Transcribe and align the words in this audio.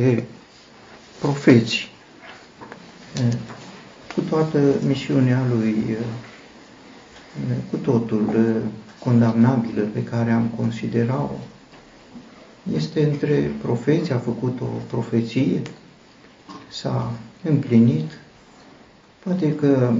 de 0.00 0.22
profeți, 1.18 1.90
cu 4.14 4.20
toată 4.20 4.58
misiunea 4.86 5.42
lui, 5.54 5.96
cu 7.70 7.76
totul 7.76 8.62
condamnabilă 8.98 9.82
pe 9.82 10.02
care 10.04 10.30
am 10.30 10.46
considerat-o. 10.56 11.38
Este 12.74 13.04
între 13.04 13.50
profeți, 13.62 14.12
a 14.12 14.18
făcut 14.18 14.60
o 14.60 14.64
profeție, 14.88 15.62
s-a 16.68 17.12
împlinit. 17.44 18.10
Poate 19.22 19.54
că 19.54 19.92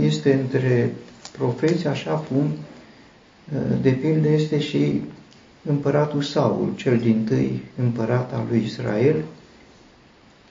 este 0.00 0.32
între 0.34 0.94
profeți, 1.32 1.86
așa 1.86 2.10
cum 2.10 2.50
de 3.82 3.90
pildă 3.90 4.28
este 4.28 4.60
și 4.60 5.02
împăratul 5.64 6.22
Saul, 6.22 6.72
cel 6.76 6.98
din 6.98 7.24
tâi 7.24 7.62
împărat 7.76 8.32
al 8.32 8.46
lui 8.48 8.62
Israel, 8.64 9.24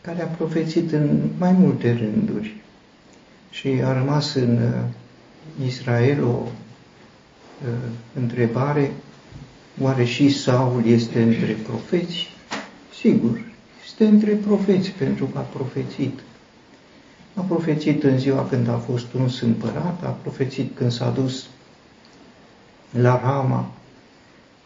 care 0.02 0.22
a 0.22 0.26
profețit 0.26 0.92
în 0.92 1.30
mai 1.38 1.52
multe 1.52 1.94
rânduri 1.94 2.56
și 3.50 3.68
a 3.68 3.94
rămas 3.94 4.34
în 4.34 4.74
Israel 5.66 6.24
o 6.24 6.48
întrebare, 8.14 8.92
oare 9.80 10.04
și 10.04 10.30
Saul 10.30 10.86
este 10.86 11.22
între 11.22 11.58
profeți? 11.64 12.28
Sigur, 13.00 13.42
este 13.86 14.06
între 14.06 14.32
profeți 14.32 14.90
pentru 14.90 15.26
că 15.26 15.38
a 15.38 15.42
profețit. 15.42 16.20
A 17.34 17.42
profețit 17.42 18.04
în 18.04 18.20
ziua 18.20 18.46
când 18.46 18.68
a 18.68 18.78
fost 18.78 19.14
uns 19.14 19.42
împărat, 19.42 20.04
a 20.04 20.10
profețit 20.22 20.76
când 20.76 20.92
s-a 20.92 21.10
dus 21.10 21.46
la 22.92 23.22
Rama 23.24 23.72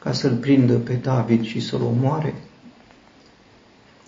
ca 0.06 0.14
să-l 0.14 0.36
prindă 0.36 0.74
pe 0.74 0.94
David 0.94 1.46
și 1.46 1.60
să-l 1.60 1.82
omoare. 1.82 2.34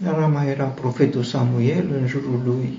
La 0.04 0.20
Rama 0.20 0.44
era 0.44 0.66
profetul 0.66 1.24
Samuel, 1.24 1.92
în 2.00 2.08
jurul 2.08 2.42
lui 2.46 2.78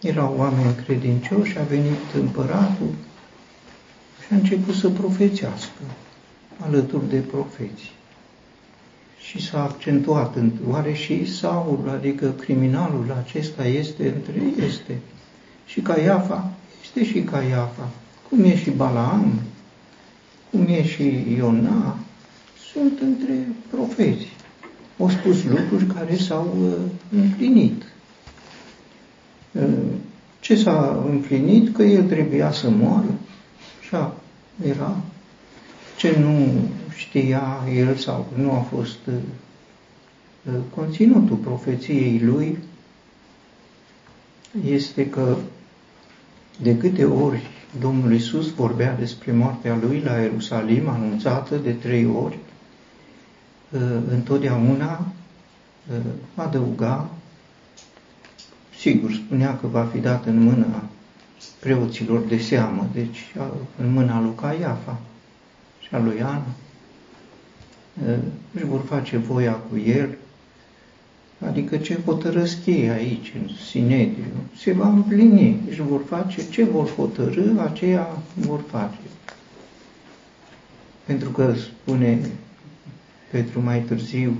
erau 0.00 0.34
oameni 0.38 0.74
credincioși, 0.84 1.58
a 1.58 1.62
venit 1.62 2.12
împăratul 2.20 2.94
și 4.20 4.32
a 4.32 4.34
început 4.34 4.74
să 4.74 4.88
profețească 4.88 5.82
alături 6.60 7.08
de 7.08 7.18
profeți. 7.18 7.92
Și 9.18 9.42
s-a 9.42 9.62
accentuat, 9.62 10.36
oare 10.68 10.92
și 10.92 11.32
Saul, 11.32 11.90
adică 11.92 12.30
criminalul 12.30 13.16
acesta 13.24 13.66
este 13.66 14.14
între 14.16 14.64
este. 14.66 14.98
Și 15.66 15.80
Caiafa 15.80 16.50
este 16.82 17.04
și 17.04 17.22
Caiafa, 17.22 17.88
cum 18.28 18.44
e 18.44 18.56
și 18.56 18.70
Balaam, 18.70 19.40
cum 20.50 20.66
e 20.66 20.86
și 20.86 21.24
Iona, 21.36 21.96
sunt 22.74 23.00
între 23.00 23.48
profeți. 23.70 24.26
Au 24.98 25.10
spus 25.10 25.44
lucruri 25.44 25.84
care 25.86 26.16
s-au 26.16 26.56
uh, 26.62 26.74
împlinit. 27.20 27.82
Uh, 29.52 29.62
ce 30.40 30.56
s-a 30.56 31.04
împlinit? 31.10 31.74
Că 31.76 31.82
el 31.82 32.02
trebuia 32.02 32.52
să 32.52 32.70
moară. 32.70 33.14
Așa 33.80 34.16
era. 34.68 34.96
Ce 35.96 36.18
nu 36.18 36.48
știa 36.96 37.58
el 37.74 37.94
sau 37.96 38.26
nu 38.36 38.50
a 38.52 38.60
fost 38.60 38.98
uh, 39.06 40.52
conținutul 40.74 41.36
profeției 41.36 42.20
lui 42.24 42.58
este 44.66 45.08
că 45.08 45.36
de 46.62 46.76
câte 46.76 47.04
ori 47.04 47.42
Domnul 47.80 48.12
Isus 48.14 48.50
vorbea 48.54 48.96
despre 48.98 49.32
moartea 49.32 49.78
lui 49.82 50.00
la 50.04 50.16
Ierusalim, 50.16 50.88
anunțată 50.88 51.56
de 51.56 51.70
trei 51.72 52.06
ori, 52.06 52.34
ă, 52.34 52.43
întotdeauna 54.10 55.06
ă, 55.92 56.42
adăuga, 56.42 57.10
sigur, 58.78 59.12
spunea 59.12 59.58
că 59.58 59.66
va 59.66 59.84
fi 59.84 59.98
dat 59.98 60.26
în 60.26 60.42
mâna 60.42 60.82
preoților 61.60 62.20
de 62.20 62.38
seamă, 62.38 62.88
deci 62.92 63.34
în 63.78 63.92
mâna 63.92 64.20
lui 64.20 64.34
Caiafa 64.40 65.00
și 65.80 65.94
a 65.94 65.98
lui 65.98 66.22
Ana, 66.22 66.46
ă, 68.08 68.16
își 68.52 68.64
vor 68.64 68.80
face 68.80 69.16
voia 69.16 69.52
cu 69.52 69.78
el, 69.78 70.08
Adică 71.46 71.76
ce 71.76 71.98
hotărăsc 72.04 72.66
ei 72.66 72.90
aici, 72.90 73.32
în 73.42 73.48
Sinedriu, 73.70 74.32
se 74.56 74.72
va 74.72 74.88
împlini. 74.88 75.60
Își 75.68 75.82
vor 75.82 76.02
face 76.08 76.48
ce 76.48 76.64
vor 76.64 76.88
hotărâ, 76.88 77.60
aceea 77.60 78.08
vor 78.34 78.60
face. 78.70 78.98
Pentru 81.04 81.30
că 81.30 81.54
spune 81.54 82.30
Petru 83.34 83.60
mai 83.62 83.80
târziu, 83.80 84.36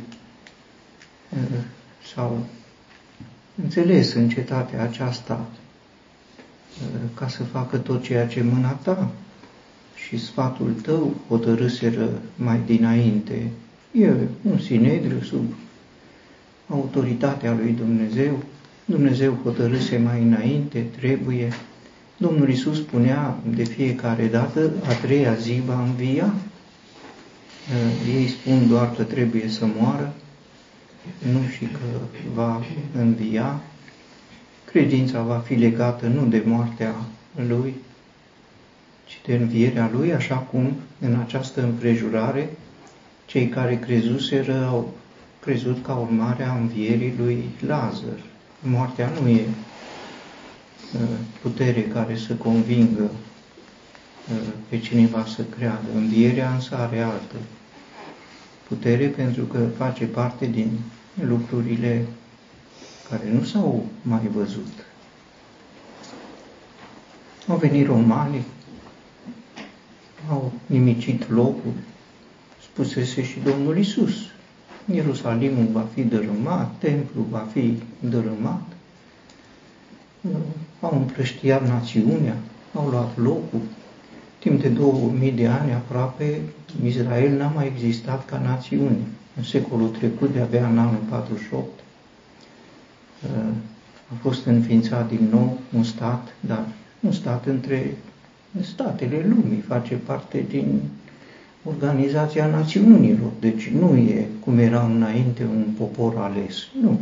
eh, 1.36 1.58
sau 2.14 2.46
înțeles 3.62 4.12
în 4.12 4.28
cetatea 4.28 4.82
aceasta 4.82 5.46
eh, 6.80 7.00
ca 7.14 7.28
să 7.28 7.42
facă 7.42 7.76
tot 7.76 8.02
ceea 8.02 8.26
ce 8.26 8.42
mâna 8.42 8.70
ta 8.70 9.10
și 9.94 10.18
sfatul 10.18 10.72
tău 10.82 11.14
hotărâseră 11.28 12.08
mai 12.36 12.60
dinainte. 12.66 13.50
E 13.92 14.12
un 14.42 14.58
sinedriu 14.58 15.20
sub 15.22 15.54
autoritatea 16.68 17.52
lui 17.52 17.72
Dumnezeu, 17.72 18.42
Dumnezeu 18.84 19.38
hotărâse 19.42 19.96
mai 19.96 20.22
înainte, 20.22 20.86
trebuie. 20.96 21.52
Domnul 22.16 22.48
Isus 22.48 22.76
spunea 22.76 23.38
de 23.54 23.64
fiecare 23.64 24.26
dată, 24.26 24.70
a 24.88 24.92
treia 24.92 25.34
zi 25.34 25.62
va 25.66 25.82
învia. 25.82 26.34
Eh, 27.72 28.14
ei 28.14 28.28
spun 28.28 28.68
doar 28.68 28.94
că 28.94 29.02
trebuie 29.02 29.48
să 29.48 29.66
moară, 29.80 30.14
nu 31.32 31.40
și 31.56 31.64
că 31.64 31.78
va 32.34 32.62
învia. 32.98 33.60
Credința 34.64 35.22
va 35.22 35.38
fi 35.38 35.54
legată 35.54 36.06
nu 36.06 36.26
de 36.26 36.42
moartea 36.46 36.94
lui, 37.48 37.74
ci 39.04 39.20
de 39.26 39.34
învierea 39.34 39.90
lui, 39.92 40.12
așa 40.14 40.36
cum 40.36 40.72
în 41.00 41.14
această 41.20 41.62
împrejurare 41.62 42.50
cei 43.26 43.48
care 43.48 43.78
crezuseră 43.78 44.66
au 44.68 44.92
crezut 45.40 45.84
ca 45.84 45.94
urmare 45.94 46.44
a 46.44 46.54
învierii 46.54 47.14
lui 47.18 47.44
Lazar. 47.66 48.18
Moartea 48.60 49.12
nu 49.20 49.28
e 49.28 49.40
uh, 50.94 51.00
putere 51.42 51.82
care 51.82 52.16
să 52.16 52.34
convingă 52.34 53.02
uh, 53.02 53.33
pe 54.68 54.78
cineva 54.78 55.24
să 55.24 55.42
creadă. 55.42 55.86
Învierea 55.94 56.54
însă 56.54 56.76
are 56.76 57.00
altă 57.00 57.36
putere 58.68 59.06
pentru 59.06 59.44
că 59.44 59.58
face 59.76 60.04
parte 60.04 60.46
din 60.46 60.70
lucrurile 61.20 62.06
care 63.10 63.30
nu 63.32 63.44
s-au 63.44 63.86
mai 64.02 64.30
văzut. 64.34 64.86
Au 67.48 67.56
venit 67.56 67.86
romanii, 67.86 68.44
au 70.30 70.52
nimicit 70.66 71.30
locul, 71.30 71.72
spusese 72.62 73.24
și 73.24 73.38
Domnul 73.44 73.78
Isus. 73.78 74.14
Ierusalimul 74.92 75.66
va 75.72 75.86
fi 75.94 76.02
dărâmat, 76.02 76.78
templul 76.78 77.24
va 77.30 77.48
fi 77.52 77.82
dărâmat, 78.00 78.62
au 80.80 80.98
împrăștiat 80.98 81.68
națiunea, 81.68 82.36
au 82.74 82.88
luat 82.88 83.18
locul. 83.18 83.60
Timp 84.44 84.60
de 84.60 84.68
2000 84.68 85.32
de 85.32 85.46
ani 85.46 85.72
aproape, 85.72 86.40
Israel 86.84 87.36
n-a 87.36 87.52
mai 87.54 87.72
existat 87.74 88.24
ca 88.24 88.40
națiune. 88.44 88.96
În 89.36 89.42
secolul 89.42 89.88
trecut, 89.88 90.32
de 90.32 90.40
abia 90.40 90.66
în 90.68 90.78
anul 90.78 91.00
48, 91.08 91.68
a 94.12 94.14
fost 94.20 94.46
înființat 94.46 95.08
din 95.08 95.28
nou 95.30 95.58
un 95.76 95.82
stat, 95.82 96.34
dar 96.40 96.64
un 97.00 97.12
stat 97.12 97.46
între 97.46 97.96
statele 98.60 99.26
lumii, 99.28 99.64
face 99.66 99.94
parte 99.94 100.44
din 100.48 100.80
Organizația 101.62 102.46
Națiunilor. 102.46 103.30
Deci 103.40 103.68
nu 103.68 103.96
e 103.96 104.26
cum 104.40 104.58
era 104.58 104.82
înainte 104.82 105.42
un 105.44 105.64
popor 105.78 106.16
ales. 106.16 106.54
Nu. 106.82 107.00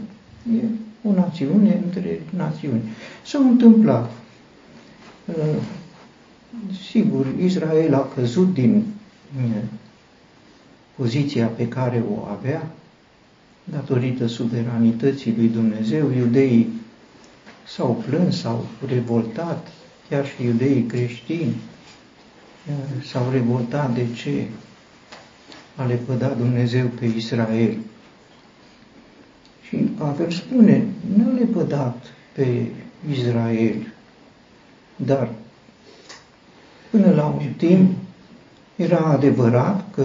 E 0.56 0.62
o 1.09 1.12
națiune 1.12 1.80
între 1.84 2.21
națiuni. 2.36 2.83
S-a 3.24 3.38
întâmplat. 3.38 4.10
Uh, 6.53 6.77
sigur, 6.91 7.27
Israel 7.45 7.95
a 7.95 8.09
căzut 8.15 8.54
din 8.54 8.84
uh, 9.37 9.63
poziția 10.97 11.47
pe 11.47 11.69
care 11.69 12.04
o 12.16 12.25
avea, 12.25 12.71
datorită 13.65 14.27
suveranității 14.27 15.34
lui 15.37 15.49
Dumnezeu, 15.49 16.10
iudeii 16.10 16.69
s-au 17.66 18.04
plâns, 18.09 18.41
s-au 18.41 18.66
revoltat, 18.87 19.69
chiar 20.09 20.27
și 20.27 20.45
iudeii 20.45 20.83
creștini 20.83 21.54
s-au 23.05 23.31
revoltat 23.31 23.95
de 23.95 24.07
ce 24.15 24.47
a 25.77 25.84
lepădat 25.84 26.37
Dumnezeu 26.37 26.87
pe 26.87 27.05
Israel. 27.07 27.77
Și 29.63 29.77
Pavel 29.77 30.31
spune, 30.31 30.87
nu 31.16 31.31
a 31.31 31.39
lepădat 31.39 32.05
pe 32.33 32.66
Israel, 33.10 33.93
dar 34.97 35.31
până 36.92 37.10
la 37.10 37.24
un 37.24 37.53
timp 37.56 37.91
era 38.77 38.98
adevărat 38.98 39.84
că 39.94 40.03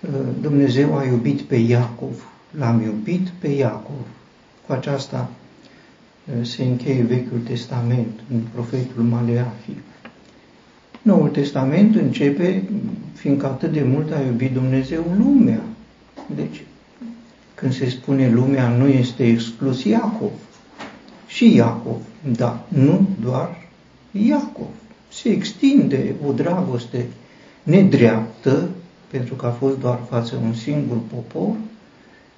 uh, 0.00 0.10
Dumnezeu 0.40 0.96
a 0.96 1.04
iubit 1.04 1.40
pe 1.40 1.56
Iacov 1.56 2.28
l-am 2.50 2.80
iubit 2.80 3.28
pe 3.28 3.48
Iacov. 3.48 4.06
Cu 4.66 4.72
aceasta 4.72 5.30
se 6.42 6.64
încheie 6.64 7.02
Vechiul 7.02 7.38
Testament 7.38 8.20
în 8.32 8.40
profetul 8.54 9.02
Maleahi. 9.02 9.76
Noul 11.02 11.28
Testament 11.28 11.94
începe 11.94 12.68
fiindcă 13.14 13.46
atât 13.46 13.72
de 13.72 13.82
mult 13.82 14.12
a 14.12 14.20
iubit 14.20 14.52
Dumnezeu 14.52 15.04
lumea. 15.18 15.62
Deci, 16.34 16.62
când 17.54 17.72
se 17.72 17.88
spune 17.88 18.30
lumea, 18.30 18.68
nu 18.68 18.86
este 18.86 19.26
exclus 19.26 19.84
Iacov. 19.84 20.30
Și 21.26 21.54
Iacov, 21.54 21.96
da, 22.36 22.66
nu 22.68 23.08
doar 23.22 23.68
Iacov. 24.10 24.68
Se 25.08 25.28
extinde 25.28 26.14
o 26.26 26.32
dragoste 26.32 27.06
nedreaptă, 27.62 28.68
pentru 29.10 29.34
că 29.34 29.46
a 29.46 29.50
fost 29.50 29.78
doar 29.78 30.00
față 30.08 30.40
un 30.44 30.54
singur 30.54 30.98
popor, 31.14 31.54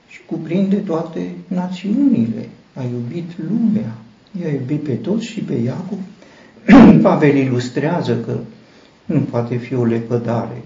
și 0.08 0.20
cuprinde 0.26 0.76
toate 0.76 1.30
națiunile. 1.46 2.48
A 2.74 2.82
iubit 2.82 3.30
lumea, 3.48 3.94
i-a 4.42 4.48
iubit 4.48 4.82
pe 4.82 4.92
toți 4.94 5.24
și 5.24 5.40
pe 5.40 5.54
Iacov. 5.54 5.98
Pavel 7.02 7.36
ilustrează 7.36 8.16
că 8.16 8.38
nu 9.04 9.20
poate 9.20 9.56
fi 9.56 9.74
o 9.74 9.84
lepădare. 9.84 10.62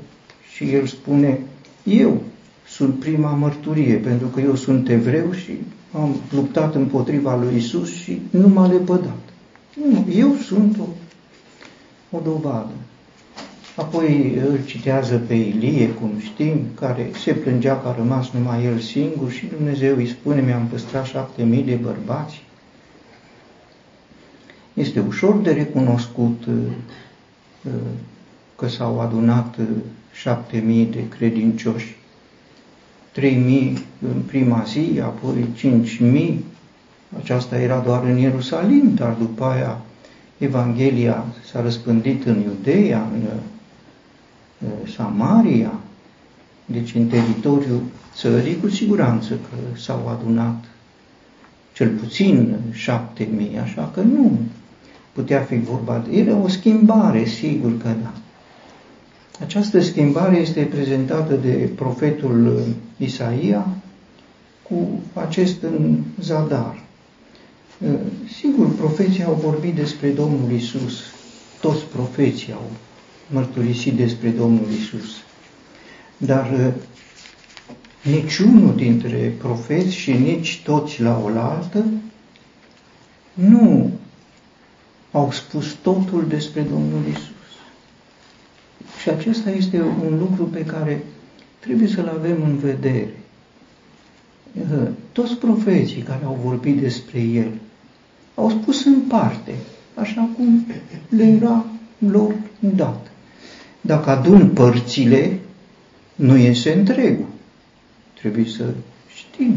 Și 0.55 0.65
el 0.65 0.87
spune, 0.87 1.39
eu 1.85 2.23
sunt 2.69 2.95
prima 2.95 3.31
mărturie, 3.31 3.95
pentru 3.95 4.27
că 4.27 4.41
eu 4.41 4.55
sunt 4.55 4.89
evreu 4.89 5.33
și 5.33 5.51
am 5.93 6.17
luptat 6.31 6.75
împotriva 6.75 7.37
lui 7.37 7.57
Isus 7.57 7.93
și 7.95 8.21
nu 8.31 8.49
m-a 8.49 8.67
lepădat. 8.67 9.19
Nu, 9.91 10.07
eu 10.17 10.35
sunt 10.35 10.79
o, 10.79 10.85
o 12.17 12.21
dovadă. 12.21 12.73
Apoi 13.77 14.35
îl 14.49 14.65
citează 14.65 15.17
pe 15.17 15.35
Ilie, 15.35 15.89
cum 15.89 16.11
știm, 16.19 16.61
care 16.75 17.11
se 17.23 17.33
plângea 17.33 17.81
că 17.81 17.89
a 17.89 17.95
rămas 17.95 18.31
numai 18.31 18.65
el 18.65 18.79
singur 18.79 19.31
și 19.31 19.47
Dumnezeu 19.47 19.97
îi 19.97 20.09
spune, 20.09 20.41
mi-am 20.41 20.67
păstrat 20.67 21.05
șapte 21.05 21.43
mii 21.43 21.63
de 21.63 21.75
bărbați. 21.75 22.43
Este 24.75 25.01
ușor 25.07 25.37
de 25.37 25.53
recunoscut 25.53 26.45
uh, 26.47 26.55
uh, 27.65 27.73
că 28.57 28.69
s-au 28.69 29.01
adunat 29.01 29.57
uh, 29.57 29.67
șapte 30.13 30.59
mii 30.59 30.87
de 30.87 31.09
credincioși, 31.09 31.97
trei 33.13 33.37
mii 33.37 33.85
în 34.15 34.21
prima 34.27 34.65
zi, 34.67 35.01
apoi 35.03 35.47
cinci 35.55 35.99
mii. 35.99 36.45
Aceasta 37.19 37.59
era 37.59 37.79
doar 37.79 38.05
în 38.05 38.17
Ierusalim, 38.17 38.95
dar 38.95 39.13
după 39.13 39.45
aia 39.45 39.81
Evanghelia 40.45 41.25
s-a 41.51 41.61
răspândit 41.63 42.25
în 42.25 42.41
Iudeea, 42.41 43.09
în 43.13 43.29
Samaria, 44.97 45.73
deci 46.65 46.95
în 46.95 47.07
teritoriul 47.07 47.81
țării, 48.15 48.61
cu 48.61 48.69
siguranță 48.69 49.29
că 49.29 49.79
s-au 49.79 50.09
adunat 50.09 50.65
cel 51.73 51.89
puțin 51.89 52.57
șapte 52.71 53.29
mii, 53.37 53.59
așa 53.59 53.91
că 53.95 54.01
nu 54.01 54.39
putea 55.13 55.41
fi 55.41 55.59
vorba 55.59 56.05
de... 56.09 56.17
Era 56.17 56.37
o 56.37 56.49
schimbare, 56.49 57.25
sigur 57.25 57.79
că 57.79 57.89
da. 58.03 58.13
Această 59.41 59.81
schimbare 59.81 60.37
este 60.37 60.63
prezentată 60.63 61.35
de 61.35 61.71
profetul 61.75 62.63
Isaia 62.97 63.67
cu 64.63 65.01
acest 65.15 65.63
în 65.63 66.03
zadar. 66.21 66.84
Sigur, 68.39 68.75
profeții 68.75 69.25
au 69.25 69.35
vorbit 69.35 69.75
despre 69.75 70.09
Domnul 70.11 70.51
Isus, 70.53 71.01
toți 71.61 71.85
profeții 71.85 72.53
au 72.53 72.71
mărturisit 73.31 73.93
despre 73.95 74.29
Domnul 74.29 74.71
Isus. 74.81 75.11
Dar 76.17 76.75
niciunul 78.03 78.75
dintre 78.77 79.35
profeți 79.39 79.95
și 79.95 80.13
nici 80.13 80.63
toți 80.65 81.03
la 81.03 81.21
oaltă 81.25 81.85
nu 83.35 83.91
au 85.11 85.31
spus 85.33 85.73
totul 85.83 86.27
despre 86.29 86.61
Domnul 86.61 87.01
Isus. 87.11 87.33
Și 89.03 89.09
acesta 89.11 89.51
este 89.51 89.81
un 89.81 90.19
lucru 90.19 90.45
pe 90.45 90.65
care 90.65 91.05
trebuie 91.59 91.89
să-l 91.89 92.09
avem 92.19 92.43
în 92.43 92.57
vedere. 92.59 93.24
Toți 95.13 95.35
profeții 95.37 96.03
care 96.03 96.25
au 96.25 96.39
vorbit 96.43 96.81
despre 96.81 97.21
El 97.21 97.51
au 98.35 98.51
spus 98.51 98.85
în 98.85 99.01
parte, 99.01 99.55
așa 99.95 100.29
cum 100.37 100.67
le 101.09 101.25
era 101.25 101.65
lor 101.99 102.35
dat. 102.59 103.11
Dacă 103.81 104.11
adun 104.11 104.49
părțile, 104.49 105.39
nu 106.15 106.37
iese 106.37 106.73
întregul. 106.73 107.27
Trebuie 108.21 108.45
să 108.45 108.65
știm. 109.15 109.57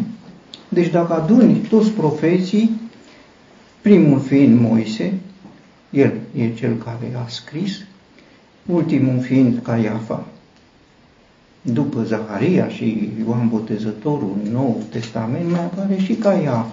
Deci 0.70 0.90
dacă 0.90 1.14
aduni 1.14 1.58
toți 1.58 1.90
profeții, 1.92 2.72
primul 3.82 4.20
fiind 4.20 4.60
Moise, 4.60 5.14
el 5.90 6.14
e 6.36 6.54
cel 6.54 6.76
care 6.78 7.14
a 7.26 7.28
scris, 7.28 7.84
ultimul 8.66 9.20
fiind 9.22 9.60
Caiafa, 9.64 10.28
după 11.74 12.04
Zaharia 12.04 12.68
și 12.68 13.10
Ioan 13.26 13.48
Botezătorul 13.50 14.36
în 14.44 14.52
Nou 14.52 14.82
Testament, 14.90 15.52
mai 15.52 15.60
apare 15.60 15.98
și 15.98 16.14
Caiafa. 16.14 16.68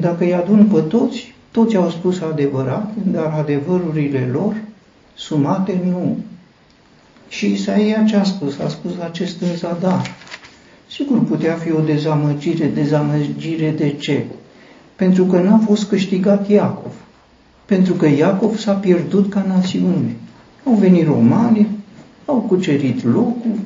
Dacă 0.00 0.24
îi 0.24 0.34
adun 0.34 0.66
pe 0.72 0.80
toți, 0.80 1.34
toți 1.50 1.76
au 1.76 1.90
spus 1.90 2.20
adevărat, 2.20 2.92
dar 3.04 3.34
adevărurile 3.38 4.28
lor 4.32 4.56
sumate 5.14 5.80
nu. 5.84 6.18
Și 7.28 7.46
Isaia 7.52 8.04
ce 8.04 8.16
a 8.16 8.22
spus? 8.22 8.58
A 8.58 8.68
spus 8.68 8.92
acest 9.02 9.40
în 9.40 9.56
zadar. 9.56 10.16
Sigur 10.90 11.24
putea 11.24 11.54
fi 11.54 11.72
o 11.72 11.80
dezamăgire. 11.80 12.66
Dezamăgire 12.66 13.70
de 13.70 13.90
ce? 13.90 14.24
Pentru 14.96 15.24
că 15.24 15.40
n-a 15.40 15.58
fost 15.66 15.88
câștigat 15.88 16.48
Iacov 16.48 16.92
pentru 17.70 17.94
că 17.94 18.06
Iacov 18.06 18.58
s-a 18.58 18.72
pierdut 18.72 19.30
ca 19.30 19.44
națiune. 19.48 20.16
Au 20.64 20.74
venit 20.74 21.06
romani, 21.06 21.66
au 22.24 22.36
cucerit 22.36 23.04
locul, 23.04 23.58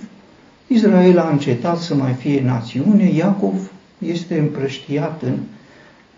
Israel 0.67 1.19
a 1.19 1.29
încetat 1.31 1.79
să 1.79 1.95
mai 1.95 2.13
fie 2.13 2.43
națiune, 2.45 3.13
Iacov 3.13 3.71
este 3.99 4.39
împrăștiat 4.39 5.23
în 5.23 5.37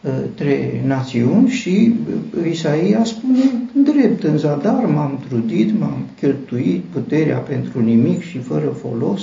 uh, 0.01 0.13
trei 0.35 0.83
națiuni 0.87 1.49
și 1.49 1.95
uh, 2.39 2.51
Isaia 2.51 3.05
spune 3.05 3.39
drept, 3.85 4.23
în 4.23 4.39
zadar 4.39 4.85
m-am 4.85 5.25
trudit, 5.29 5.79
m-am 5.79 6.05
cheltuit 6.21 6.85
puterea 6.93 7.39
pentru 7.39 7.81
nimic 7.81 8.23
și 8.23 8.39
fără 8.39 8.67
folos. 8.67 9.23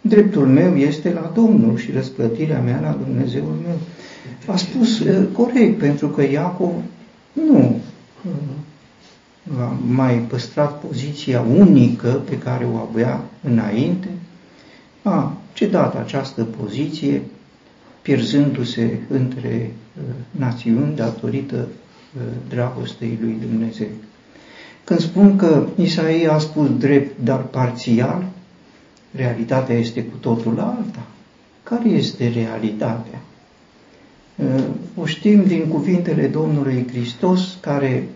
Dreptul 0.00 0.46
meu 0.46 0.76
este 0.76 1.12
la 1.12 1.32
Domnul 1.34 1.76
și 1.76 1.90
răsplătirea 1.90 2.60
mea 2.60 2.80
la 2.80 2.98
Dumnezeul 3.04 3.56
meu. 3.66 3.78
A 4.46 4.56
spus 4.56 4.98
uh, 4.98 5.26
corect, 5.32 5.78
pentru 5.78 6.08
că 6.08 6.22
Iacov 6.22 6.72
nu 7.32 7.80
a 9.58 9.76
mai 9.86 10.18
păstrat 10.18 10.80
poziția 10.80 11.40
unică 11.40 12.08
pe 12.08 12.38
care 12.38 12.64
o 12.64 12.76
avea 12.76 13.20
înainte, 13.42 14.08
a 15.02 15.36
cedat 15.52 15.96
această 15.96 16.44
poziție, 16.44 17.22
pierzându-se 18.02 18.98
între 19.08 19.70
uh, 19.96 20.02
națiuni 20.30 20.96
datorită 20.96 21.56
uh, 21.56 22.22
dragostei 22.48 23.18
lui 23.20 23.36
Dumnezeu. 23.48 23.88
Când 24.84 25.00
spun 25.00 25.36
că 25.36 25.66
Isaia 25.76 26.32
a 26.32 26.38
spus 26.38 26.68
drept, 26.78 27.24
dar 27.24 27.42
parțial, 27.42 28.24
realitatea 29.10 29.76
este 29.76 30.04
cu 30.04 30.16
totul 30.16 30.58
alta. 30.58 31.06
Care 31.62 31.88
este 31.88 32.28
realitatea? 32.28 33.20
O 34.96 35.06
știm 35.06 35.44
din 35.44 35.66
cuvintele 35.68 36.26
Domnului 36.26 36.86
Hristos, 36.90 37.56
care, 37.60 38.08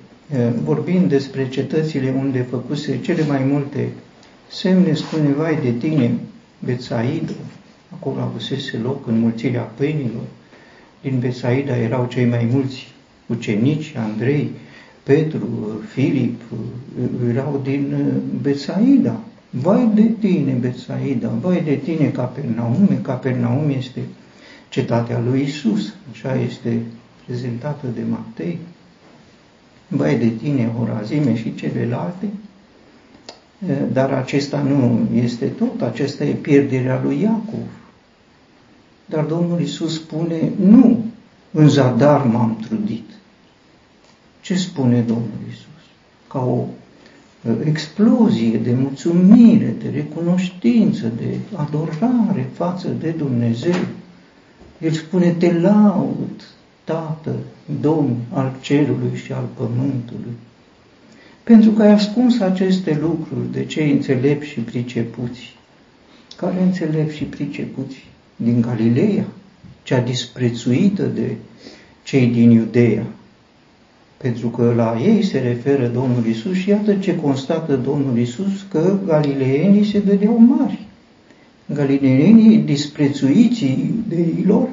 vorbind 0.62 1.08
despre 1.08 1.48
cetățile 1.48 2.14
unde 2.18 2.40
făcuse 2.40 3.00
cele 3.00 3.26
mai 3.26 3.44
multe 3.44 3.88
semne, 4.50 4.94
spune, 4.94 5.32
vai 5.32 5.58
de 5.62 5.70
tine, 5.70 6.18
Betsaida, 6.58 7.32
acolo 7.88 8.20
avusese 8.20 8.76
loc 8.76 9.06
înmulțirea 9.06 9.62
pâinilor, 9.62 10.22
din 11.02 11.18
Betsaida 11.18 11.76
erau 11.76 12.06
cei 12.06 12.24
mai 12.26 12.48
mulți 12.52 12.92
ucenici, 13.26 13.94
Andrei, 13.96 14.50
Petru, 15.02 15.48
Filip, 15.92 16.40
erau 17.28 17.60
din 17.64 18.12
Betsaida. 18.42 19.20
Vai 19.50 19.90
de 19.94 20.10
tine, 20.20 20.52
Betsaida, 20.52 21.28
vai 21.28 21.62
de 21.64 21.74
tine, 21.74 22.08
Capernaume, 22.08 22.98
Capernaume 23.02 23.76
este 23.76 24.00
cetatea 24.68 25.20
lui 25.26 25.40
Isus, 25.40 25.94
așa 26.10 26.40
este 26.40 26.80
prezentată 27.26 27.86
de 27.94 28.00
Matei, 28.10 28.58
vai 29.88 30.18
de 30.18 30.28
tine, 30.28 30.72
Horazime 30.78 31.36
și 31.36 31.54
celelalte, 31.54 32.28
dar 33.92 34.12
acesta 34.12 34.60
nu 34.60 35.08
este 35.14 35.46
tot, 35.46 35.82
acesta 35.82 36.24
e 36.24 36.32
pierderea 36.32 37.00
lui 37.02 37.20
Iacov. 37.20 37.68
Dar 39.06 39.24
Domnul 39.24 39.60
Isus 39.60 39.94
spune, 39.94 40.52
nu, 40.56 41.04
în 41.50 41.68
zadar 41.68 42.24
m-am 42.24 42.56
trudit. 42.66 43.10
Ce 44.40 44.54
spune 44.56 45.00
Domnul 45.00 45.38
Isus? 45.50 45.84
Ca 46.28 46.38
o 46.38 46.64
explozie 47.64 48.58
de 48.58 48.74
mulțumire, 48.74 49.74
de 49.82 49.88
recunoștință, 49.88 51.12
de 51.16 51.38
adorare 51.54 52.50
față 52.52 52.88
de 52.88 53.10
Dumnezeu. 53.10 53.84
El 54.78 54.92
spune, 54.92 55.30
te 55.30 55.52
laud, 55.52 56.44
Tată, 56.84 57.34
Domn 57.80 58.16
al 58.32 58.52
cerului 58.60 59.16
și 59.24 59.32
al 59.32 59.48
pământului, 59.54 60.32
pentru 61.42 61.70
că 61.70 61.82
ai 61.82 61.90
ascuns 61.92 62.40
aceste 62.40 62.98
lucruri 63.00 63.52
de 63.52 63.64
cei 63.64 63.90
înțelepți 63.90 64.48
și 64.48 64.60
pricepuți. 64.60 65.56
Care 66.36 66.62
înțelepți 66.62 67.16
și 67.16 67.24
pricepuți? 67.24 68.06
Din 68.36 68.60
Galileea, 68.60 69.24
cea 69.82 70.00
disprețuită 70.00 71.02
de 71.02 71.36
cei 72.02 72.26
din 72.26 72.50
Iudeea, 72.50 73.06
pentru 74.16 74.48
că 74.48 74.72
la 74.76 74.98
ei 75.04 75.22
se 75.22 75.38
referă 75.38 75.86
Domnul 75.86 76.26
Isus 76.26 76.54
și 76.54 76.68
iată 76.68 76.94
ce 76.94 77.16
constată 77.16 77.76
Domnul 77.76 78.18
Isus 78.18 78.66
că 78.70 78.98
galileienii 79.06 79.84
se 79.84 80.00
dădeau 80.00 80.38
mari. 80.38 80.86
Galileienii 81.66 82.58
disprețuiții 82.58 83.94
de 84.08 84.26
lor 84.46 84.68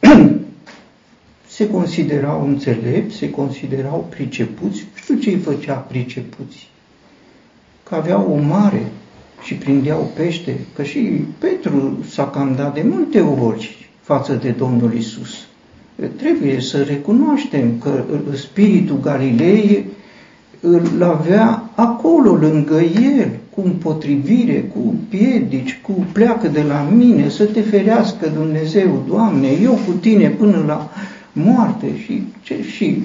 se 1.60 1.70
considerau 1.70 2.46
înțelepți, 2.46 3.16
se 3.16 3.30
considerau 3.30 4.06
pricepuți. 4.10 4.80
Nu 4.80 5.00
știu 5.00 5.14
ce 5.14 5.30
îi 5.30 5.36
făcea 5.36 5.74
pricepuți. 5.74 6.68
Că 7.82 7.94
aveau 7.94 8.32
o 8.32 8.42
mare 8.42 8.82
și 9.42 9.54
prindeau 9.54 10.10
pește, 10.16 10.56
că 10.74 10.82
și 10.82 10.98
Petru 11.38 11.98
s-a 12.08 12.26
cam 12.28 12.54
dat 12.56 12.74
de 12.74 12.82
multe 12.84 13.20
ori 13.20 13.88
față 14.00 14.32
de 14.34 14.50
Domnul 14.50 14.94
Isus 14.94 15.46
trebuie 16.16 16.60
să 16.60 16.82
recunoaștem 16.82 17.78
că 17.78 18.04
spiritul 18.34 19.00
Galilei 19.00 19.84
îl 20.60 21.02
avea 21.02 21.70
acolo, 21.74 22.34
lângă 22.34 22.80
el, 23.18 23.30
cu 23.54 23.62
împotrivire, 23.64 24.60
cu 24.74 24.94
piedici, 25.08 25.80
cu 25.82 26.06
pleacă 26.12 26.48
de 26.48 26.62
la 26.62 26.88
mine, 26.96 27.28
să 27.28 27.44
te 27.44 27.60
ferească 27.60 28.28
Dumnezeu, 28.34 29.04
Doamne, 29.08 29.48
eu 29.62 29.72
cu 29.72 29.92
tine 30.00 30.28
până 30.28 30.64
la 30.66 30.90
moarte 31.32 31.98
și 31.98 32.22
ce 32.42 32.62
și 32.62 33.02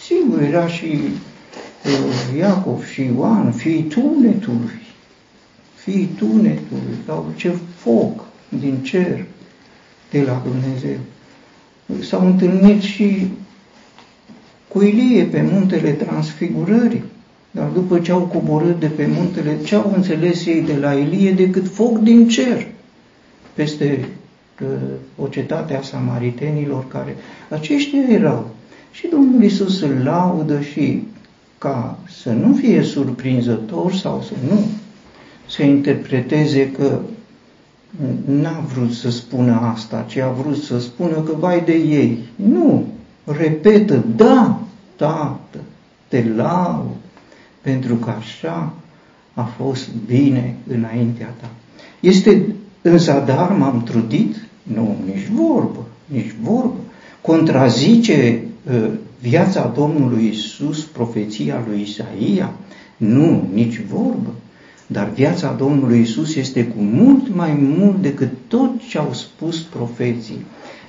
sigur 0.00 0.42
era 0.42 0.66
și 0.66 0.98
uh, 1.84 2.38
Iacov 2.38 2.84
și 2.84 3.02
Ioan, 3.02 3.52
fii 3.52 3.82
tunetului, 3.82 4.80
fii 5.74 6.08
tunetului, 6.18 6.96
sau 7.06 7.32
ce 7.36 7.52
foc 7.76 8.24
din 8.48 8.76
cer 8.82 9.24
de 10.10 10.22
la 10.22 10.42
Dumnezeu 10.44 10.98
s-au 12.02 12.26
întâlnit 12.26 12.82
și 12.82 13.26
cu 14.68 14.82
Ilie 14.82 15.24
pe 15.24 15.48
muntele 15.52 15.90
transfigurării. 15.90 17.04
Dar 17.50 17.66
după 17.68 17.98
ce 17.98 18.12
au 18.12 18.20
coborât 18.20 18.80
de 18.80 18.86
pe 18.86 19.06
muntele, 19.06 19.58
ce 19.64 19.74
au 19.74 19.92
înțeles 19.96 20.46
ei 20.46 20.62
de 20.62 20.76
la 20.76 20.92
Ilie 20.92 21.32
decât 21.32 21.68
foc 21.68 21.98
din 21.98 22.28
cer 22.28 22.66
peste 23.54 23.98
uh, 23.98 24.19
o 25.16 25.26
cetate 25.26 25.76
a 25.76 25.82
samaritenilor 25.82 26.88
care 26.88 27.16
aceștia 27.48 28.02
erau. 28.08 28.50
Și 28.90 29.06
Domnul 29.10 29.42
Isus 29.42 29.80
îl 29.80 30.00
laudă 30.04 30.60
și 30.60 31.02
ca 31.58 31.98
să 32.08 32.30
nu 32.30 32.54
fie 32.54 32.82
surprinzător 32.82 33.92
sau 33.92 34.22
să 34.22 34.32
nu 34.48 34.60
se 35.46 35.64
interpreteze 35.64 36.70
că 36.70 36.98
n-a 38.24 38.64
vrut 38.74 38.92
să 38.92 39.10
spună 39.10 39.60
asta, 39.74 40.04
ci 40.08 40.16
a 40.16 40.30
vrut 40.30 40.62
să 40.62 40.80
spună 40.80 41.20
că 41.20 41.32
vai 41.38 41.62
de 41.64 41.72
ei. 41.72 42.18
Nu, 42.34 42.86
repetă, 43.24 44.04
da, 44.16 44.60
tată, 44.96 45.58
te 46.08 46.24
lau, 46.36 46.96
pentru 47.60 47.94
că 47.94 48.10
așa 48.10 48.72
a 49.34 49.42
fost 49.42 49.88
bine 50.06 50.54
înaintea 50.66 51.34
ta. 51.40 51.50
Este 52.00 52.54
în 52.82 52.98
zadar 52.98 53.52
m-am 53.52 53.82
trudit? 53.82 54.36
Nu, 54.74 54.96
nici 55.06 55.28
vorbă, 55.32 55.86
nici 56.06 56.34
vorbă. 56.42 56.76
Contrazice 57.20 58.42
uh, 58.70 58.90
viața 59.20 59.72
Domnului 59.76 60.28
Isus, 60.28 60.84
profeția 60.84 61.64
lui 61.68 61.80
Isaia? 61.80 62.52
Nu, 62.96 63.48
nici 63.52 63.80
vorbă. 63.90 64.34
Dar 64.86 65.10
viața 65.14 65.52
Domnului 65.58 66.00
Isus 66.00 66.34
este 66.34 66.64
cu 66.64 66.82
mult 66.82 67.34
mai 67.34 67.52
mult 67.78 68.02
decât 68.02 68.30
tot 68.48 68.70
ce 68.88 68.98
au 68.98 69.12
spus 69.12 69.60
profeții. 69.60 70.44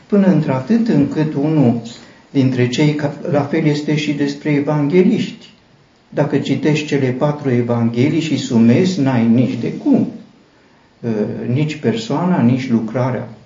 Până 0.08 0.28
într-atât 0.28 0.88
încât 0.88 1.34
unul 1.34 1.82
dintre 2.32 2.68
cei, 2.68 3.00
la 3.32 3.42
fel 3.42 3.66
este 3.66 3.96
și 3.96 4.14
despre 4.14 4.52
evangeliști. 4.52 5.50
Dacă 6.10 6.38
citești 6.38 6.88
cele 6.88 7.10
patru 7.10 7.50
evanghelii 7.52 8.20
și 8.20 8.38
sumezi, 8.38 9.02
n-ai 9.02 9.28
nici 9.28 9.58
de 9.60 9.74
cum. 9.74 10.08
Uh, 11.00 11.12
nici 11.54 11.76
persoana, 11.76 12.42
nici 12.42 12.70
lucrarea 12.70 13.30
uh, 13.30 13.41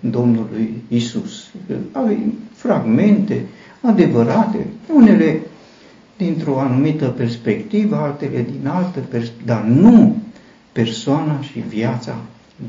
Domnului 0.00 0.82
Isus. 0.88 1.50
Ai 1.92 2.34
fragmente 2.54 3.46
adevărate, 3.80 4.66
unele 4.94 5.40
dintr-o 6.16 6.60
anumită 6.60 7.06
perspectivă, 7.06 7.96
altele 7.96 8.46
din 8.50 8.66
altă 8.66 9.00
perspectivă, 9.00 9.46
dar 9.46 9.62
nu 9.64 10.16
persoana 10.72 11.40
și 11.40 11.58
viața 11.58 12.16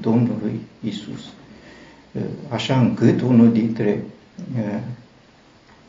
Domnului 0.02 0.60
Isus. 0.80 1.22
Așa 2.50 2.80
încât 2.80 3.22
unul 3.22 3.52
dintre 3.52 4.04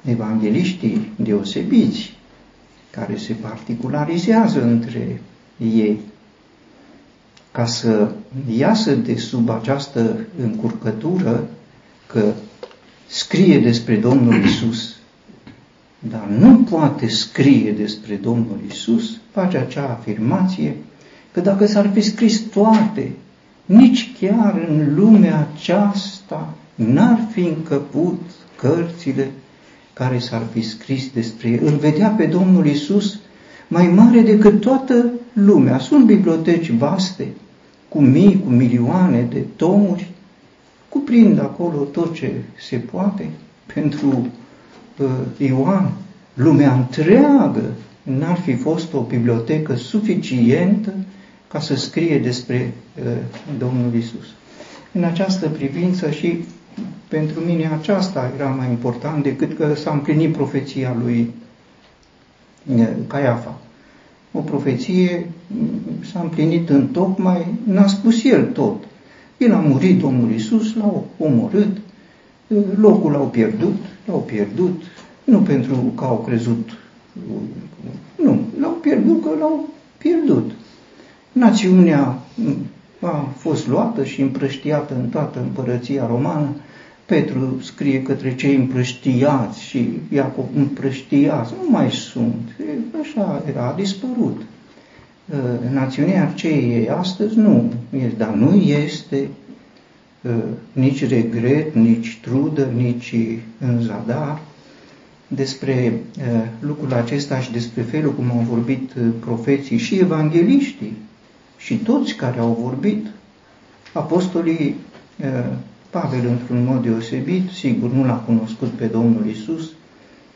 evangeliștii 0.05 1.13
deosebiți, 1.17 2.13
care 2.91 3.17
se 3.17 3.33
particularizează 3.33 4.63
între 4.63 5.21
ei, 5.59 5.99
ca 7.53 7.65
să 7.67 8.11
iasă 8.57 8.95
de 8.95 9.17
sub 9.17 9.51
această 9.51 10.17
încurcătură 10.43 11.49
că 12.07 12.33
scrie 13.07 13.59
despre 13.59 13.97
Domnul 13.97 14.45
Isus 14.45 14.95
dar 16.09 16.29
nu 16.39 16.57
poate 16.57 17.09
scrie 17.09 17.73
despre 17.73 18.15
Domnul 18.15 18.59
Isus, 18.71 19.17
face 19.31 19.57
acea 19.57 19.99
afirmație 20.01 20.77
că 21.33 21.41
dacă 21.41 21.67
s-ar 21.67 21.91
fi 21.93 22.01
scris 22.01 22.41
toate, 22.41 23.13
nici 23.65 24.13
chiar 24.21 24.67
în 24.69 24.95
lumea 24.95 25.49
aceasta 25.55 26.55
n-ar 26.75 27.29
fi 27.33 27.41
încăput 27.41 28.21
cărțile 28.57 29.31
care 29.93 30.19
s-ar 30.19 30.43
fi 30.53 30.63
scris 30.63 31.11
despre 31.13 31.49
el. 31.49 31.67
Îl 31.67 31.77
vedea 31.77 32.09
pe 32.09 32.25
Domnul 32.25 32.67
Isus 32.67 33.19
mai 33.69 33.87
mare 33.87 34.21
decât 34.21 34.61
toată 34.61 35.11
lumea. 35.33 35.79
Sunt 35.79 36.07
biblioteci 36.07 36.71
vaste, 36.71 37.29
cu 37.95 38.01
mii, 38.01 38.41
cu 38.45 38.51
milioane 38.51 39.23
de 39.23 39.45
tomuri, 39.57 40.11
cuprind 40.89 41.39
acolo 41.39 41.79
tot 41.79 42.15
ce 42.15 42.33
se 42.69 42.77
poate 42.77 43.29
pentru 43.75 44.27
uh, 44.99 45.09
Ioan, 45.39 45.93
lumea 46.35 46.73
întreagă 46.73 47.63
n-ar 48.03 48.37
fi 48.37 48.55
fost 48.55 48.95
o 48.95 49.01
bibliotecă 49.01 49.75
suficientă 49.75 50.93
ca 51.49 51.61
să 51.61 51.77
scrie 51.77 52.19
despre 52.19 52.73
uh, 53.05 53.13
Domnul 53.59 53.95
Isus. 53.95 54.27
În 54.93 55.05
această 55.05 55.49
privință 55.49 56.11
și 56.11 56.45
pentru 57.09 57.41
mine 57.41 57.71
aceasta 57.79 58.33
era 58.37 58.49
mai 58.49 58.69
important 58.69 59.23
decât 59.23 59.57
că 59.57 59.75
s-a 59.75 59.93
împlinit 59.93 60.33
profeția 60.33 60.97
lui 61.03 61.35
uh, 62.77 62.89
Caiafa. 63.07 63.59
O 64.37 64.41
profeție 64.41 65.31
mm, 65.47 65.69
s-a 66.13 66.21
împlinit 66.21 66.69
în 66.69 66.87
tocmai, 66.87 67.47
n-a 67.67 67.87
spus 67.87 68.25
el 68.25 68.45
tot. 68.45 68.85
El 69.37 69.53
a 69.53 69.59
murit 69.59 70.01
Domnul 70.01 70.33
Isus, 70.33 70.75
l-au 70.75 71.07
omorât, 71.19 71.77
uh, 72.47 72.59
locul 72.77 73.11
l-au 73.13 73.27
pierdut, 73.27 73.77
l-au 74.07 74.19
pierdut, 74.19 74.83
nu 75.25 75.39
pentru 75.39 75.75
că 75.97 76.05
au 76.05 76.17
crezut, 76.27 76.71
nu, 78.23 78.41
l-au 78.61 78.71
pierdut 78.71 79.23
că 79.23 79.31
l-au 79.39 79.69
pierdut. 79.99 80.51
Națiunea 81.33 82.19
a 83.01 83.29
fost 83.37 83.69
luată 83.69 84.05
și 84.05 84.21
împrăștiată 84.21 84.95
în 84.95 85.09
toată 85.09 85.41
împărăția 85.41 86.07
romană. 86.07 86.49
Petru 87.07 87.61
scrie 87.63 88.03
către 88.03 88.35
cei 88.35 88.55
împrăștiați 88.55 89.63
și 89.63 89.89
Iacob 90.13 90.45
împrăștiați, 90.57 91.53
nu 91.63 91.71
mai 91.71 91.91
sunt. 91.91 92.57
Așa 93.01 93.43
era, 93.49 93.67
a 93.67 93.75
dispărut. 93.75 94.43
Națiunea 95.73 96.29
aceea 96.29 96.97
astăzi 96.97 97.39
nu, 97.39 97.73
dar 98.17 98.35
nu 98.35 98.55
este 98.55 99.29
nici 100.73 101.09
regret, 101.09 101.75
nici 101.75 102.19
trudă, 102.23 102.69
nici 102.77 103.15
în 103.59 103.83
zadar, 103.83 104.41
despre 105.35 105.93
uh, 106.19 106.43
lucrul 106.61 106.93
acesta 106.93 107.41
și 107.41 107.53
despre 107.53 107.83
felul 107.83 108.13
cum 108.13 108.31
au 108.31 108.45
vorbit 108.49 108.93
uh, 108.95 109.07
profeții 109.21 109.79
și 109.79 109.99
evangeliștii 109.99 110.97
și 111.57 111.77
toți 111.77 112.15
care 112.15 112.39
au 112.39 112.59
vorbit, 112.63 113.07
apostolii 113.93 114.75
uh, 115.21 115.53
Pavel 116.01 116.27
într-un 116.29 116.65
mod 116.65 116.83
deosebit, 116.83 117.51
sigur 117.51 117.91
nu 117.91 118.05
l-a 118.05 118.17
cunoscut 118.17 118.69
pe 118.69 118.87
Domnul 118.87 119.27
Isus, 119.27 119.71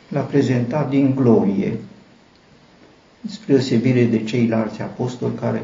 l-a 0.08 0.20
prezentat 0.20 0.90
din 0.90 1.14
glorie. 1.14 1.76
spre 3.28 3.52
deosebire 3.52 4.04
de 4.04 4.22
ceilalți 4.22 4.82
apostoli 4.82 5.34
care 5.34 5.62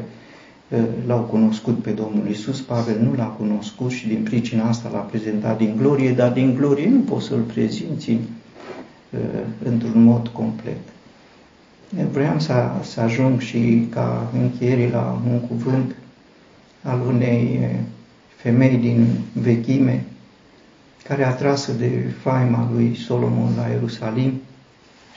l-au 1.05 1.19
cunoscut 1.19 1.81
pe 1.81 1.91
Domnul 1.91 2.27
Isus, 2.29 2.61
Pavel 2.61 2.99
nu 3.01 3.13
l-a 3.13 3.25
cunoscut 3.25 3.91
și 3.91 4.07
din 4.07 4.23
pricina 4.23 4.67
asta 4.67 4.89
l-a 4.93 4.99
prezentat 4.99 5.57
din 5.57 5.75
glorie, 5.77 6.11
dar 6.11 6.31
din 6.31 6.55
glorie 6.55 6.89
nu 6.89 6.99
poți 6.99 7.25
să-l 7.25 7.41
prezinți 7.41 8.17
într-un 9.63 10.03
mod 10.03 10.27
complet. 10.27 10.81
Vreau 12.11 12.39
să, 12.39 12.71
să 12.83 13.01
ajung 13.01 13.39
și 13.39 13.87
ca 13.89 14.31
încheiere 14.41 14.89
la 14.91 15.21
un 15.31 15.39
cuvânt 15.39 15.95
al 16.81 17.01
unei 17.07 17.69
femei 18.45 18.77
din 18.77 19.07
vechime, 19.33 20.05
care 21.03 21.23
a 21.23 21.33
trasă 21.33 21.71
de 21.71 22.13
faima 22.21 22.69
lui 22.73 22.95
Solomon 22.95 23.55
la 23.55 23.67
Ierusalim 23.67 24.41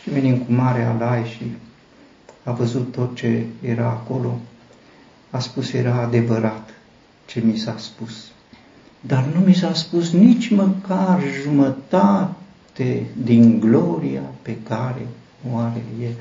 și 0.03 0.11
venind 0.11 0.47
cu 0.47 0.53
mare 0.53 0.83
alai 0.83 1.25
și 1.25 1.43
a 2.43 2.53
văzut 2.53 2.93
tot 2.93 3.17
ce 3.17 3.45
era 3.61 3.87
acolo, 3.87 4.39
a 5.31 5.39
spus 5.39 5.73
era 5.73 5.95
adevărat 6.01 6.71
ce 7.27 7.41
mi 7.41 7.57
s-a 7.57 7.75
spus. 7.79 8.31
Dar 9.01 9.25
nu 9.35 9.41
mi 9.41 9.55
s-a 9.55 9.75
spus 9.75 10.13
nici 10.13 10.51
măcar 10.51 11.23
jumătate 11.43 13.07
din 13.23 13.61
gloria 13.61 14.23
pe 14.43 14.57
care 14.69 15.07
o 15.53 15.57
are 15.57 15.83
El. 16.03 16.13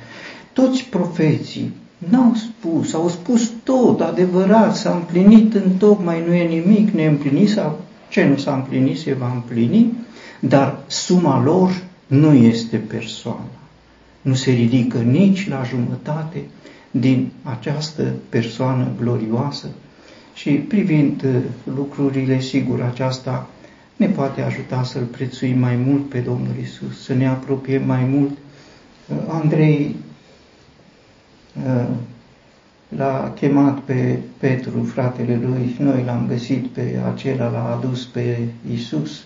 Toți 0.54 0.84
profeții 0.84 1.74
n-au 1.98 2.34
spus, 2.34 2.94
au 2.94 3.10
spus 3.10 3.52
tot, 3.64 4.02
adevărat, 4.02 4.76
s-a 4.76 4.94
împlinit 4.94 5.54
în 5.54 5.72
tocmai, 5.78 6.24
nu 6.28 6.34
e 6.34 6.48
nimic 6.48 6.90
neîmplinit, 6.90 7.50
sau 7.50 7.80
ce 8.10 8.26
nu 8.26 8.38
s-a 8.38 8.54
împlinit 8.54 8.98
se 8.98 9.14
va 9.14 9.32
împlini, 9.34 9.94
dar 10.40 10.80
suma 10.88 11.44
lor 11.44 11.84
nu 12.08 12.34
este 12.34 12.78
persoana. 12.78 13.50
Nu 14.22 14.34
se 14.34 14.52
ridică 14.52 14.98
nici 14.98 15.50
la 15.50 15.64
jumătate 15.64 16.44
din 16.92 17.32
această 17.44 18.14
persoană 18.30 18.88
glorioasă 19.00 19.68
și 20.34 20.50
privind 20.50 21.24
uh, 21.24 21.36
lucrurile, 21.76 22.40
sigur, 22.40 22.82
aceasta 22.82 23.50
ne 23.96 24.08
poate 24.08 24.42
ajuta 24.42 24.84
să-L 24.84 25.04
prețuim 25.04 25.60
mai 25.60 25.76
mult 25.76 26.10
pe 26.10 26.20
Domnul 26.20 26.56
Isus, 26.62 27.04
să 27.04 27.14
ne 27.14 27.28
apropiem 27.28 27.86
mai 27.86 28.04
mult. 28.04 28.32
Uh, 29.08 29.18
Andrei 29.28 29.96
uh, 30.00 30.07
l-a 32.88 33.34
chemat 33.36 33.80
pe 33.80 34.20
Petru, 34.38 34.84
fratele 34.84 35.40
lui, 35.44 35.76
noi 35.80 36.04
l-am 36.06 36.28
găsit 36.28 36.68
pe 36.68 37.00
acela, 37.14 37.50
l-a 37.50 37.76
adus 37.76 38.06
pe 38.06 38.38
Isus. 38.72 39.24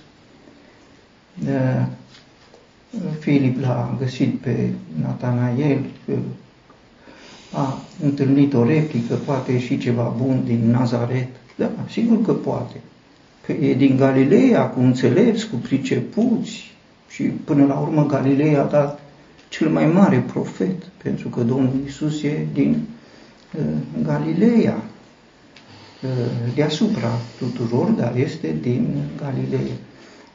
Filip 3.20 3.62
l-a 3.62 3.96
găsit 4.00 4.40
pe 4.40 4.70
Natanael, 5.02 5.80
a 7.52 7.78
întâlnit 8.04 8.54
o 8.54 8.64
replică, 8.64 9.16
poate 9.16 9.52
ieși 9.52 9.78
ceva 9.78 10.16
bun 10.18 10.42
din 10.46 10.70
Nazaret. 10.70 11.28
Da, 11.56 11.70
sigur 11.90 12.22
că 12.22 12.34
poate. 12.34 12.76
Că 13.46 13.52
e 13.52 13.74
din 13.74 13.98
Galileea, 13.98 14.70
cu 14.70 14.80
înțelepți, 14.80 15.50
cu 15.50 15.56
pricepuți 15.56 16.72
și 17.10 17.24
până 17.24 17.66
la 17.66 17.74
urmă 17.74 18.06
Galileea 18.06 18.62
a 18.62 18.66
dat 18.66 19.01
cel 19.62 19.70
mai 19.70 19.86
mare 19.86 20.18
profet, 20.18 20.84
pentru 21.04 21.30
că 21.30 21.42
Domnul 21.42 21.74
Isus 21.88 22.24
e 22.24 22.46
din 22.54 22.88
uh, 23.58 23.64
Galileea, 24.04 24.84
uh, 26.04 26.10
deasupra 26.56 27.10
tuturor, 27.38 27.90
dar 27.90 28.16
este 28.16 28.56
din 28.62 28.88
Galileea. 29.18 29.76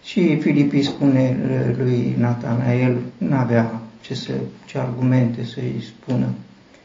Și 0.02 0.36
Filipii 0.40 0.82
spune 0.82 1.36
lui 1.78 2.14
Natanael, 2.18 2.96
n-avea 3.18 3.82
ce, 4.00 4.14
să, 4.14 4.32
ce 4.66 4.78
argumente 4.78 5.44
să-i 5.44 5.84
spună, 5.86 6.26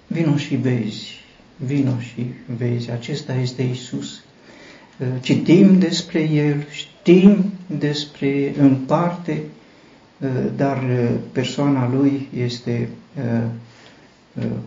vino 0.07 0.35
și 0.35 0.55
vezi, 0.55 1.19
vino 1.55 1.99
și 1.99 2.25
vezi, 2.57 2.91
acesta 2.91 3.33
este 3.33 3.61
Isus. 3.61 4.23
Uh, 4.99 5.07
citim 5.19 5.79
despre 5.79 6.21
El, 6.29 6.65
știm 6.71 7.51
despre 7.79 8.53
în 8.57 8.75
parte, 8.75 9.31
uh, 9.31 9.60
dar 10.55 10.77
uh, 10.77 11.09
persoana 11.31 11.89
Lui 11.93 12.27
este 12.35 12.89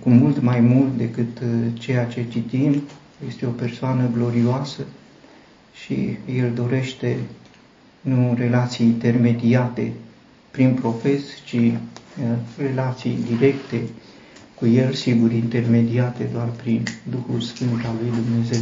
cu 0.01 0.09
mult 0.11 0.43
mai 0.43 0.61
mult 0.61 0.97
decât 0.97 1.39
ceea 1.73 2.05
ce 2.05 2.25
citim, 2.29 2.83
este 3.29 3.47
o 3.47 3.51
persoană 3.51 4.11
glorioasă 4.15 4.83
și 5.85 6.17
El 6.37 6.53
dorește 6.55 7.19
nu 8.01 8.35
relații 8.39 8.87
intermediate 8.87 9.93
prin 10.51 10.75
profes, 10.75 11.23
ci 11.45 11.57
relații 12.59 13.19
directe 13.29 13.81
cu 14.55 14.67
El, 14.67 14.93
sigur, 14.93 15.33
intermediate 15.33 16.29
doar 16.33 16.49
prin 16.49 16.83
Duhul 17.11 17.41
Sfânt 17.41 17.85
al 17.85 17.95
lui 18.01 18.11
Dumnezeu. 18.25 18.61